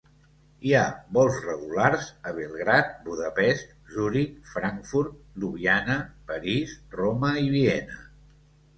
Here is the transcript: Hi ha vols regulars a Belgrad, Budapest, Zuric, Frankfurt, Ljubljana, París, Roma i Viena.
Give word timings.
Hi 0.69 0.71
ha 0.77 0.85
vols 1.17 1.35
regulars 1.47 2.07
a 2.31 2.33
Belgrad, 2.39 2.89
Budapest, 3.11 3.77
Zuric, 3.93 4.35
Frankfurt, 4.57 5.15
Ljubljana, 5.45 6.03
París, 6.33 6.77
Roma 7.03 7.35
i 7.47 7.51
Viena. 7.59 8.05